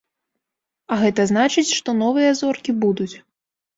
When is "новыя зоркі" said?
2.03-2.71